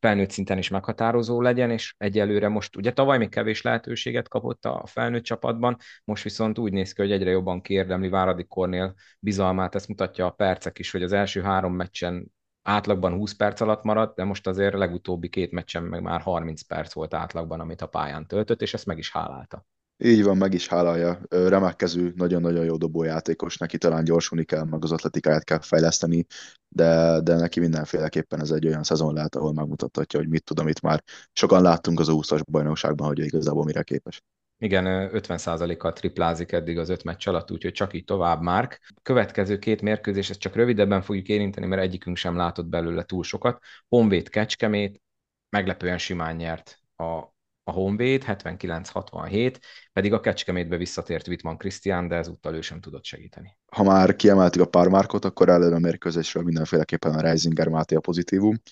[0.00, 4.82] felnőtt szinten is meghatározó legyen, és egyelőre most, ugye tavaly még kevés lehetőséget kapott a
[4.86, 9.88] felnőtt csapatban, most viszont úgy néz ki, hogy egyre jobban kérdemli Váradi Kornél bizalmát, ezt
[9.88, 14.24] mutatja a percek is, hogy az első három meccsen átlagban 20 perc alatt maradt, de
[14.24, 18.62] most azért legutóbbi két meccsen meg már 30 perc volt átlagban, amit a pályán töltött,
[18.62, 19.66] és ezt meg is hálálta.
[20.04, 21.20] Így van, meg is hálálja.
[21.28, 26.26] Remekkező, nagyon-nagyon jó dobójátékos, neki talán gyorsulni kell, meg az atletikáját kell fejleszteni,
[26.68, 30.82] de, de neki mindenféleképpen ez egy olyan szezon lehet, ahol megmutathatja, hogy mit tud, amit
[30.82, 34.22] már sokan láttunk az 20 bajnokságban, hogy igazából mire képes.
[34.58, 38.80] Igen, 50%-kal triplázik eddig az öt meccs alatt, úgyhogy csak így tovább, Márk.
[39.02, 43.62] Következő két mérkőzés, ezt csak rövidebben fogjuk érinteni, mert egyikünk sem látott belőle túl sokat.
[43.88, 45.02] Honvéd Kecskemét
[45.48, 47.32] meglepően simán nyert a
[47.64, 49.56] a Honvéd 79-67,
[49.92, 53.56] pedig a Kecskemétbe visszatért Wittmann Krisztián, de ezúttal ő sem tudott segíteni.
[53.72, 58.62] Ha már kiemeltük a pármárkot, akkor előre a mérkőzésről mindenféleképpen a Reisinger Máté a pozitívum.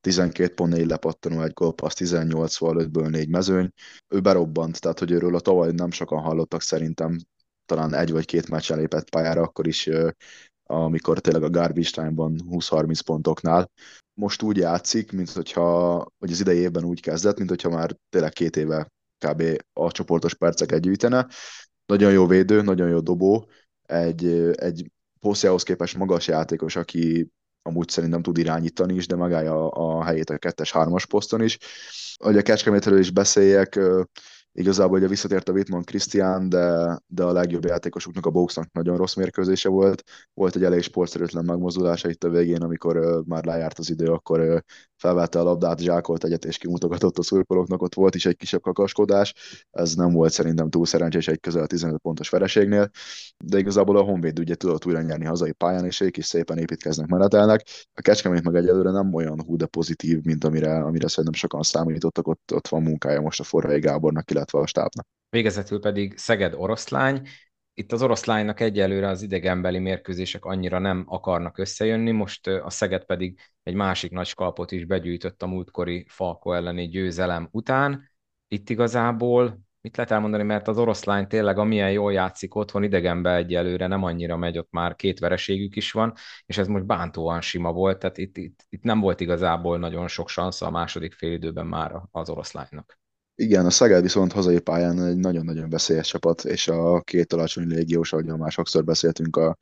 [0.00, 1.52] 12 pont 4 lepattanó, egy
[1.82, 3.70] az 18 val 5-ből 4 mezőny.
[4.08, 7.18] Ő berobbant, tehát hogy őről a tavaly nem sokan hallottak szerintem,
[7.66, 9.88] talán egy vagy két meccsen lépett pályára, akkor is
[10.62, 13.70] amikor tényleg a garbage time-ban 20-30 pontoknál.
[14.14, 18.32] Most úgy játszik, mint hogyha, vagy az idei évben úgy kezdett, mint hogyha már tényleg
[18.32, 18.92] két éve
[19.26, 19.42] kb.
[19.72, 21.26] a csoportos perceket gyűjtene.
[21.86, 23.48] Nagyon jó védő, nagyon jó dobó,
[23.82, 27.30] egy, egy posztjához képest magas játékos, aki
[27.62, 31.58] amúgy szerintem tud irányítani is, de megállja a, a helyét a kettes-hármas poszton is.
[32.16, 33.80] Hogy a Kecskemétről is beszéljek,
[34.54, 39.14] Igazából ugye visszatért a Wittmann Krisztián, de, de a legjobb játékosuknak a boxnak nagyon rossz
[39.14, 40.02] mérkőzése volt.
[40.34, 44.40] Volt egy elég sportszerűtlen megmozdulása itt a végén, amikor uh, már lejárt az idő, akkor
[44.40, 44.58] uh,
[45.02, 49.34] felvette a labdát, zsákolt egyet és kimutogatott a szurkolóknak, ott volt is egy kisebb kakaskodás.
[49.70, 52.90] Ez nem volt szerintem túl szerencsés egy közel 15 pontos vereségnél,
[53.44, 57.06] de igazából a Honvéd ugye tudott újra nyerni hazai pályán, és ők is szépen építkeznek,
[57.06, 57.64] menetelnek.
[57.94, 62.28] A Kecskemét meg egyelőre nem olyan hú de pozitív, mint amire, amire szerintem sokan számítottak,
[62.28, 65.06] ott, ott van munkája most a Forrai Gábornak, illetve a stábnak.
[65.28, 67.28] Végezetül pedig Szeged oroszlány.
[67.74, 73.38] Itt az oroszlánynak egyelőre az idegenbeli mérkőzések annyira nem akarnak összejönni, most a Szeged pedig
[73.62, 78.10] egy másik nagy skalpot is begyűjtött a múltkori Falko elleni győzelem után.
[78.48, 83.86] Itt igazából mit lehet elmondani, mert az oroszlány tényleg amilyen jól játszik otthon idegenbe egyelőre
[83.86, 86.14] nem annyira megy, ott már két vereségük is van,
[86.46, 90.30] és ez most bántóan sima volt, tehát itt, itt, itt nem volt igazából nagyon sok
[90.30, 93.01] szansz a második félidőben már az oroszlánynak.
[93.34, 98.12] Igen, a Szeged viszont hazai pályán egy nagyon-nagyon veszélyes csapat, és a két alacsony légiós,
[98.12, 99.56] ahogy már sokszor beszéltünk, a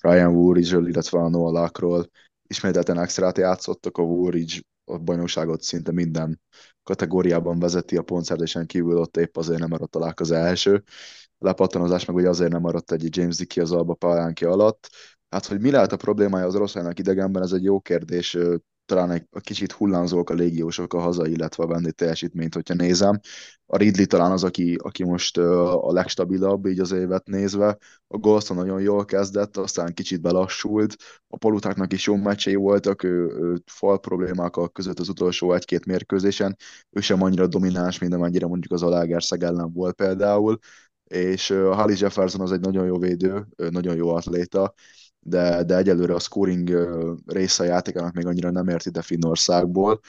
[0.00, 2.06] Ryan Woolridge, illetve a Noah Luckról,
[2.46, 6.40] ismételten extrát játszottak, a Woolridge a bajnokságot szinte minden
[6.82, 10.82] kategóriában vezeti a pontszerzésen kívül, ott épp azért nem maradt találkoz az első.
[11.38, 14.88] Lepattanozás meg ugye azért nem maradt egy James Dickey az Alba Palánki alatt.
[15.28, 18.38] Hát, hogy mi lehet a problémája az oroszlánynak idegenben, ez egy jó kérdés
[18.86, 23.20] talán egy kicsit hullámzók a légiósok a hazai, illetve a vendég teljesítményt, hogyha nézem.
[23.66, 27.78] A Ridley talán az, aki, aki most a legstabilabb, így az évet nézve.
[28.06, 30.96] A Golston nagyon jól kezdett, aztán kicsit belassult.
[31.28, 36.56] A Polutáknak is jó meccsei voltak, ő, ő fal problémák között az utolsó egy-két mérkőzésen.
[36.90, 40.58] Ő sem annyira domináns, mint amennyire mondjuk az Alágerszeg ellen volt például
[41.06, 44.74] és a Hali Jefferson az egy nagyon jó védő, nagyon jó atléta,
[45.28, 46.88] de, de egyelőre a scoring
[47.26, 50.00] része a játékának még annyira nem ért ide Finnországból.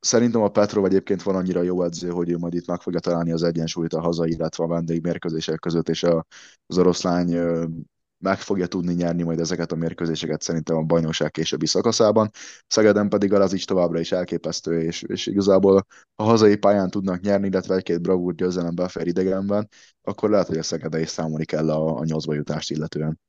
[0.00, 3.32] Szerintem a Petrov egyébként van annyira jó edző, hogy ő majd itt meg fogja találni
[3.32, 6.02] az egyensúlyt a hazai, illetve a vendégmérkőzések között, és
[6.66, 7.36] az oroszlány
[8.18, 12.30] meg fogja tudni nyerni majd ezeket a mérkőzéseket szerintem a bajnokság későbbi szakaszában.
[12.66, 17.46] Szegeden pedig az is továbbra is elképesztő, és, és igazából a hazai pályán tudnak nyerni,
[17.46, 19.68] illetve egy-két bravúr győzelem befér idegenben,
[20.02, 23.20] akkor lehet, hogy a Szegede is számolni kell a, a nyolcba jutást illetően.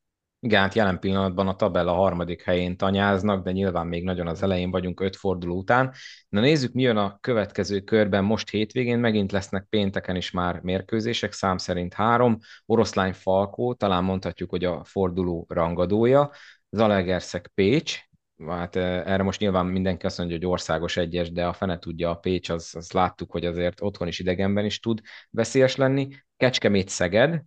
[0.41, 4.71] Igen, hát jelen pillanatban a tabella harmadik helyén tanyáznak, de nyilván még nagyon az elején
[4.71, 5.93] vagyunk öt forduló után.
[6.30, 8.23] Na nézzük, mi jön a következő körben.
[8.23, 12.38] Most hétvégén megint lesznek pénteken is már mérkőzések, szám szerint három.
[12.65, 16.32] Oroszlány Falkó, talán mondhatjuk, hogy a forduló rangadója.
[16.69, 17.99] Zalegerszeg Pécs,
[18.47, 22.10] hát eh, erre most nyilván mindenki azt mondja, hogy országos egyes, de a fene tudja,
[22.10, 26.08] a Pécs, az, az láttuk, hogy azért otthon is idegenben is tud veszélyes lenni.
[26.38, 27.41] Kecskemét Szeged,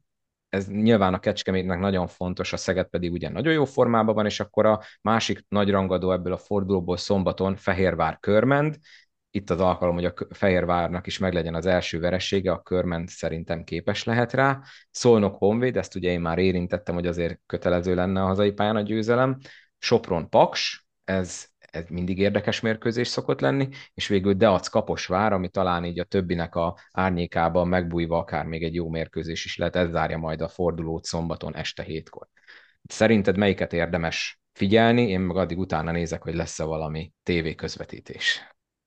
[0.52, 4.40] ez nyilván a Kecskemétnek nagyon fontos, a Szeged pedig ugye nagyon jó formában van, és
[4.40, 8.78] akkor a másik nagy rangadó ebből a fordulóból szombaton Fehérvár Körmend,
[9.34, 14.04] itt az alkalom, hogy a Fehérvárnak is meglegyen az első veressége, a Körment szerintem képes
[14.04, 14.60] lehet rá.
[14.90, 18.80] Szolnok Honvéd, ezt ugye én már érintettem, hogy azért kötelező lenne a hazai pályán a
[18.80, 19.38] győzelem.
[19.78, 25.84] Sopron Paks, ez ez mindig érdekes mérkőzés szokott lenni, és végül Deac Kaposvár, ami talán
[25.84, 30.18] így a többinek a árnyékában megbújva akár még egy jó mérkőzés is lehet, ez zárja
[30.18, 32.28] majd a fordulót szombaton este hétkor.
[32.88, 38.40] Szerinted melyiket érdemes figyelni, én meg addig utána nézek, hogy lesz-e valami tévéközvetítés.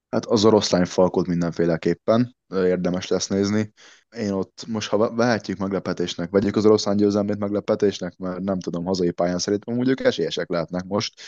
[0.09, 3.73] Hát az oroszlány falkot mindenféleképpen érdemes lesz nézni.
[4.17, 9.11] Én ott most, ha vehetjük meglepetésnek, vegyük az oroszlán győzelmét meglepetésnek, mert nem tudom, hazai
[9.11, 11.21] pályán szerintem ők esélyesek lehetnek most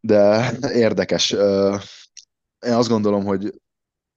[0.00, 0.52] de
[0.84, 1.30] érdekes.
[2.66, 3.60] Én azt gondolom, hogy,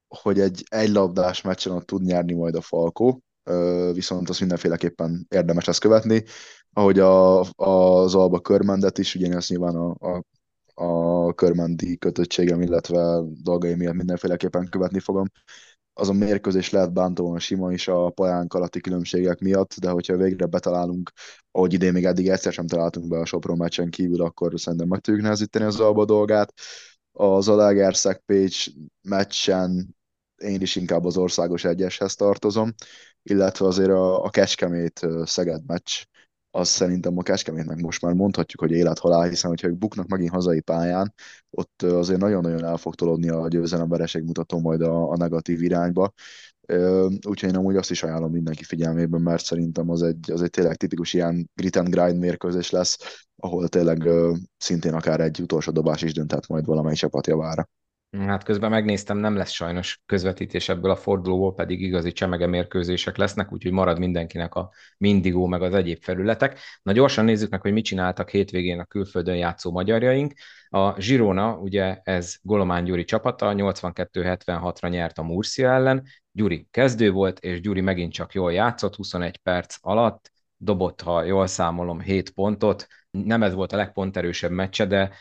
[0.08, 3.22] hogy egy egylabdás meccsen ott tud nyerni majd a Falkó,
[3.94, 6.24] viszont azt mindenféleképpen érdemes ezt követni.
[6.74, 10.24] Ahogy a, az Alba körmendet is, ugyanis nyilván a, a,
[10.74, 15.28] a körmendi kötöttségem, illetve dolgai miatt mindenféleképpen követni fogom
[15.94, 20.46] az a mérkőzés lehet bántóan sima is a pajánk alatti különbségek miatt, de hogyha végre
[20.46, 21.12] betalálunk,
[21.52, 25.00] ahogy idén még eddig egyszer sem találtunk be a Sopron meccsen kívül, akkor szerintem meg
[25.00, 26.54] tudjuk nehezíteni az alba dolgát.
[27.12, 28.68] Az Alegerszeg Pécs
[29.02, 29.96] meccsen
[30.38, 32.74] én is inkább az országos egyeshez tartozom,
[33.24, 36.04] illetve azért a, a Kecskemét Szeged meccs
[36.56, 40.60] az szerintem a Kecskemétnek most már mondhatjuk, hogy élet-halál, hiszen hogyha ők buknak megint hazai
[40.60, 41.14] pályán,
[41.50, 46.14] ott azért nagyon-nagyon el fog tolódni a győzelem vereség mutató majd a, a negatív irányba.
[47.28, 50.76] Úgyhogy én amúgy azt is ajánlom mindenki figyelmében, mert szerintem az egy, az egy tényleg
[50.76, 54.10] tipikus ilyen grit and grind mérkőzés lesz, ahol tényleg
[54.58, 57.70] szintén akár egy utolsó dobás is dönthet majd valamely csapat javára.
[58.20, 63.52] Hát közben megnéztem, nem lesz sajnos közvetítés ebből a fordulóból, pedig igazi csemege mérkőzések lesznek,
[63.52, 66.60] úgyhogy marad mindenkinek a Mindigó meg az egyéb felületek.
[66.82, 70.34] Na gyorsan nézzük meg, hogy mit csináltak hétvégén a külföldön játszó magyarjaink.
[70.70, 76.04] A Girona, ugye ez Golomán Gyuri csapata, 82-76-ra nyert a Murcia ellen.
[76.32, 80.33] Gyuri kezdő volt, és Gyuri megint csak jól játszott, 21 perc alatt,
[80.64, 85.12] dobott, ha jól számolom, 7 pontot, nem ez volt a legponterősebb meccse, de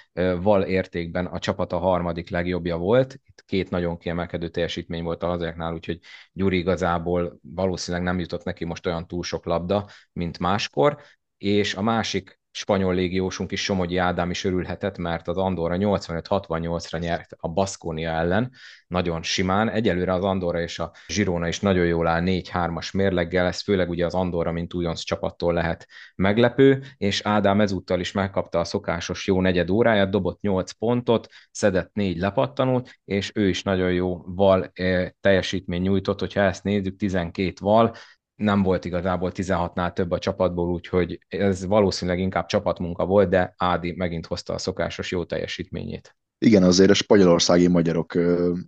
[0.40, 3.12] val értékben a csapat a harmadik legjobbja volt.
[3.12, 5.98] Itt két nagyon kiemelkedő teljesítmény volt a hazáknál, úgyhogy
[6.32, 10.98] Gyuri igazából valószínűleg nem jutott neki most olyan túl sok labda, mint máskor.
[11.38, 17.30] És a másik spanyol légiósunk is, Somogyi Ádám is örülhetett, mert az Andorra 85-68-ra nyert
[17.36, 18.52] a Baszkónia ellen,
[18.86, 19.70] nagyon simán.
[19.70, 24.06] Egyelőre az Andorra és a Girona is nagyon jól áll 4-3-as mérleggel, ez főleg ugye
[24.06, 29.40] az Andorra, mint újonc csapattól lehet meglepő, és Ádám ezúttal is megkapta a szokásos jó
[29.40, 35.08] negyed óráját, dobott 8 pontot, szedett 4 lepattanót, és ő is nagyon jó val eh,
[35.20, 37.94] teljesítmény nyújtott, hogyha ezt nézzük, 12 val,
[38.36, 43.92] nem volt igazából 16-nál több a csapatból, úgyhogy ez valószínűleg inkább csapatmunka volt, de Ádi
[43.96, 46.16] megint hozta a szokásos jó teljesítményét.
[46.38, 48.14] Igen, azért a spanyolországi magyarok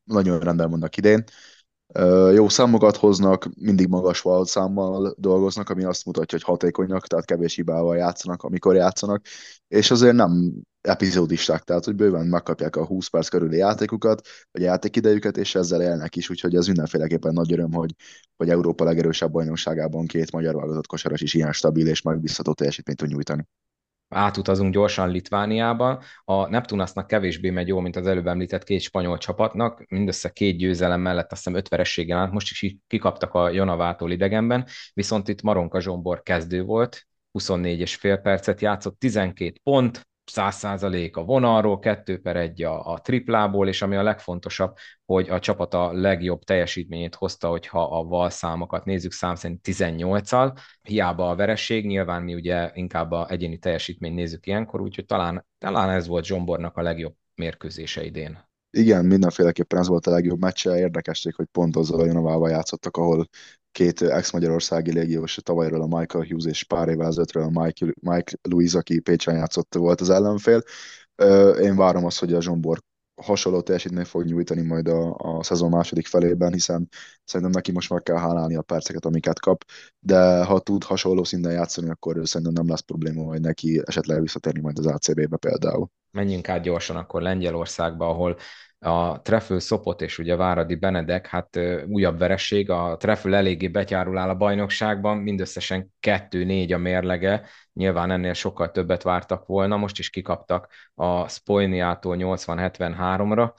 [0.04, 1.24] nagyon rendben vannak idén.
[2.34, 7.96] Jó számokat hoznak, mindig magas számmal dolgoznak, ami azt mutatja, hogy hatékonyak, tehát kevés hibával
[7.96, 9.26] játszanak, amikor játszanak,
[9.68, 10.52] és azért nem
[10.86, 16.16] epizódisták, tehát hogy bőven megkapják a 20 perc körüli játékukat, vagy játékidejüket, és ezzel élnek
[16.16, 17.94] is, úgyhogy ez mindenféleképpen nagy öröm, hogy,
[18.36, 23.08] hogy Európa legerősebb bajnokságában két magyar válogatott kosaras is ilyen stabil és megbízható teljesítményt tud
[23.08, 23.46] nyújtani.
[24.08, 26.02] Átutazunk gyorsan Litvániába.
[26.24, 31.00] A Neptunasnak kevésbé megy jó, mint az előbb említett két spanyol csapatnak, mindössze két győzelem
[31.00, 35.80] mellett azt hiszem öt verességgel állt, most is kikaptak a Jonavától idegenben, viszont itt Maronka
[35.80, 42.36] Zsombor kezdő volt, 24 és fél percet játszott, 12 pont, 100% a vonalról, 2 per
[42.36, 47.48] 1 a, a triplából, és ami a legfontosabb, hogy a csapat a legjobb teljesítményét hozta,
[47.48, 53.10] hogyha a val számokat nézzük, szám szerint 18-al, hiába a vereség, nyilván mi ugye inkább
[53.10, 58.52] a egyéni teljesítményt nézzük ilyenkor, úgyhogy talán, talán ez volt Zsombornak a legjobb mérkőzése idén.
[58.70, 60.76] Igen, mindenféleképpen ez volt a legjobb meccse.
[60.78, 63.26] Érdekesség, hogy pont azzal a Janovával játszottak, ahol
[63.74, 68.78] két ex-magyarországi légiós tavalyról a Michael Hughes és pár évvel ezelőttről a Mike, Mike Louise,
[68.78, 70.62] aki Pécsen játszott volt az ellenfél.
[71.60, 72.78] Én várom azt, hogy a Zsombor
[73.22, 76.88] hasonló teljesítményt fog nyújtani majd a, a szezon második felében, hiszen
[77.24, 79.64] szerintem neki most meg kell hálálni a perceket, amiket kap,
[79.98, 84.60] de ha tud hasonló szinten játszani, akkor szerintem nem lesz probléma majd neki esetleg visszatérni
[84.60, 85.88] majd az ACB-be például.
[86.10, 88.36] Menjünk át gyorsan akkor Lengyelországba, ahol
[88.84, 94.28] a Treffel Szopot és ugye Váradi Benedek, hát újabb veresség, a Treffel eléggé betyárul áll
[94.28, 100.68] a bajnokságban, mindösszesen 2-4 a mérlege, nyilván ennél sokkal többet vártak volna, most is kikaptak
[100.94, 103.52] a Spojniától 80-73-ra.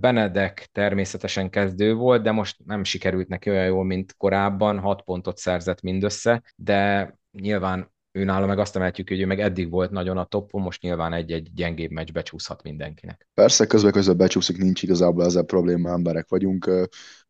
[0.00, 5.36] Benedek természetesen kezdő volt, de most nem sikerült neki olyan jól, mint korábban, 6 pontot
[5.36, 10.18] szerzett mindössze, de nyilván ő nála meg azt emeltjük, hogy ő meg eddig volt nagyon
[10.18, 13.28] a toppon, most nyilván egy-egy gyengébb meccs becsúszhat mindenkinek.
[13.34, 16.70] Persze, közben-közben becsúszik, nincs igazából ezzel probléma, emberek vagyunk.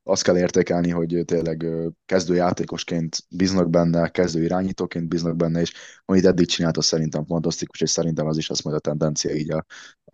[0.02, 1.66] Azt kell értékelni, hogy tényleg
[2.04, 5.72] kezdőjátékosként bíznak benne, kezdő irányítóként bíznak benne, és
[6.04, 9.52] amit eddig csinált, az szerintem fantasztikus, és szerintem az is az majd a tendencia így
[9.52, 9.64] a,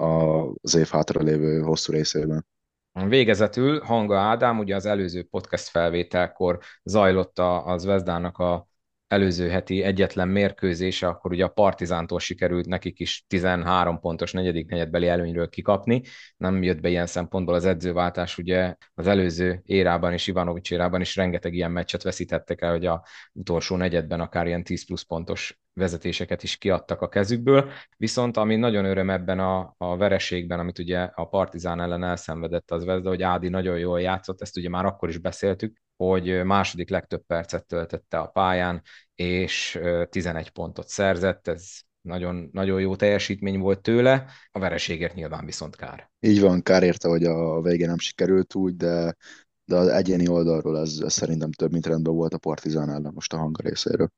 [0.02, 2.46] a, az év hátra lévő hosszú részében.
[2.92, 8.68] Végezetül Hanga Ádám, ugye az előző podcast felvételkor zajlott az Vezdának a
[9.08, 15.08] előző heti egyetlen mérkőzése, akkor ugye a Partizántól sikerült nekik is 13 pontos negyedik negyedbeli
[15.08, 16.02] előnyről kikapni.
[16.36, 21.16] Nem jött be ilyen szempontból az edzőváltás, ugye az előző érában és Ivanovics érában is
[21.16, 26.42] rengeteg ilyen meccset veszítettek el, hogy a utolsó negyedben akár ilyen 10 plusz pontos vezetéseket
[26.42, 27.70] is kiadtak a kezükből.
[27.96, 32.84] Viszont ami nagyon öröm ebben a, a vereségben, amit ugye a Partizán ellen elszenvedett az
[32.84, 37.22] Vezda, hogy Ádi nagyon jól játszott, ezt ugye már akkor is beszéltük, hogy második legtöbb
[37.26, 38.82] percet töltötte a pályán,
[39.14, 39.78] és
[40.10, 41.64] 11 pontot szerzett, ez
[42.00, 46.10] nagyon, nagyon jó teljesítmény volt tőle, a vereségért nyilván viszont kár.
[46.20, 49.16] Így van, kár érte, hogy a vége nem sikerült úgy, de,
[49.64, 53.32] de az egyéni oldalról ez, ez szerintem több, mint rendben volt a Partizán ellen most
[53.32, 54.08] a hanga részéről.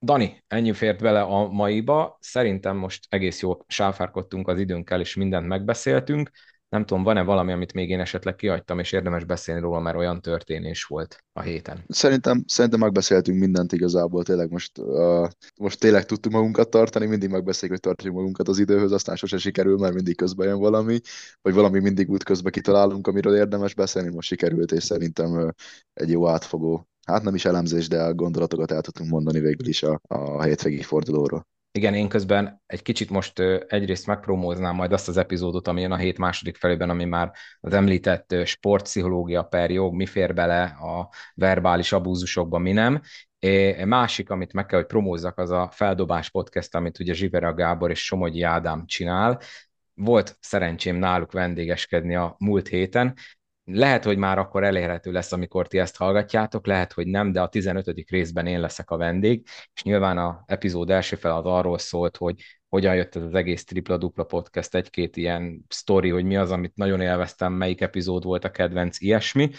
[0.00, 2.18] Dani, ennyi fért vele a maiba.
[2.20, 6.30] Szerintem most egész jól sáfárkodtunk az időnkkel, és mindent megbeszéltünk.
[6.68, 10.20] Nem tudom, van-e valami, amit még én esetleg kihagytam, és érdemes beszélni róla, mert olyan
[10.20, 11.84] történés volt a héten.
[11.88, 15.28] Szerintem, szerintem megbeszéltünk mindent igazából, tényleg most, uh,
[15.60, 19.78] most tényleg tudtunk magunkat tartani, mindig megbeszéljük, hogy tartjuk magunkat az időhöz, aztán sose sikerül,
[19.78, 21.00] mert mindig közben jön valami,
[21.42, 25.48] vagy valami mindig út közben kitalálunk, amiről érdemes beszélni, most sikerült, és szerintem uh,
[25.92, 30.00] egy jó átfogó hát nem is elemzés, de gondolatokat el tudtunk mondani végül is a,
[30.08, 31.46] a hétvégi fordulóról.
[31.78, 33.38] Igen, én közben egy kicsit most
[33.68, 37.72] egyrészt megpromóznám majd azt az epizódot, ami jön a hét második felében, ami már az
[37.72, 43.00] említett sportpszichológia per jog, mi fér bele a verbális abúzusokba, mi nem.
[43.38, 47.90] É, másik, amit meg kell, hogy promózzak, az a Feldobás podcast, amit ugye Zsivera Gábor
[47.90, 49.40] és Somogyi Ádám csinál.
[49.94, 53.14] Volt szerencsém náluk vendégeskedni a múlt héten,
[53.70, 57.48] lehet, hogy már akkor elérhető lesz, amikor ti ezt hallgatjátok, lehet, hogy nem, de a
[57.48, 58.04] 15.
[58.08, 62.42] részben én leszek a vendég, és nyilván a epizód első fel az arról szólt, hogy
[62.68, 67.00] hogyan jött ez az egész tripla-dupla podcast, egy-két ilyen sztori, hogy mi az, amit nagyon
[67.00, 69.50] élveztem, melyik epizód volt a kedvenc, ilyesmi.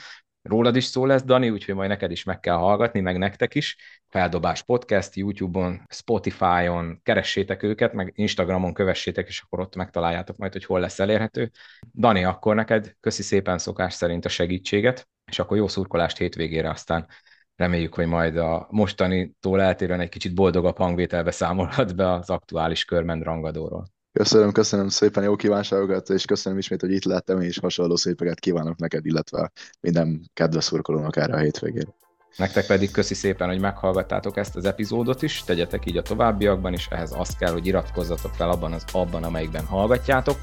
[0.42, 3.78] Rólad is szó lesz, Dani, úgyhogy majd neked is meg kell hallgatni, meg nektek is.
[4.08, 10.66] Feldobás podcast, YouTube-on, Spotify-on, keressétek őket, meg Instagramon kövessétek, és akkor ott megtaláljátok majd, hogy
[10.66, 11.52] hol lesz elérhető.
[11.94, 17.08] Dani, akkor neked köszi szépen szokás szerint a segítséget, és akkor jó szurkolást hétvégére, aztán
[17.56, 23.24] reméljük, hogy majd a mostanitól eltérően egy kicsit boldogabb hangvételbe számolhat be az aktuális körment
[23.24, 23.88] rangadóról.
[24.14, 28.78] Köszönöm, köszönöm szépen jó kívánságokat, és köszönöm ismét, hogy itt lettem, és hasonló szépeket kívánok
[28.78, 31.94] neked, illetve minden kedves szurkolónak erre a hétvégére.
[32.38, 36.88] Nektek pedig köszi szépen, hogy meghallgattátok ezt az epizódot is, tegyetek így a továbbiakban is,
[36.88, 40.38] ehhez azt kell, hogy iratkozzatok fel abban az abban, amelyikben hallgatjátok,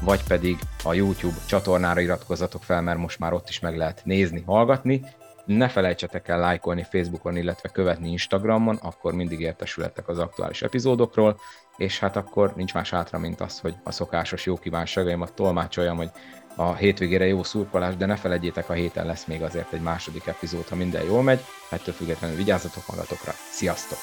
[0.00, 4.42] vagy pedig a YouTube csatornára iratkozzatok fel, mert most már ott is meg lehet nézni,
[4.46, 5.04] hallgatni.
[5.44, 11.40] Ne felejtsetek el lájkolni Facebookon, illetve követni Instagramon, akkor mindig értesületek az aktuális epizódokról,
[11.78, 16.10] és hát akkor nincs más hátra, mint az, hogy a szokásos jó kívánságaimat tolmácsoljam, hogy
[16.56, 20.68] a hétvégére jó szurkolás, de ne felejtjétek, a héten lesz még azért egy második epizód,
[20.68, 23.32] ha minden jól megy, ettől függetlenül vigyázzatok magatokra.
[23.50, 23.98] Sziasztok!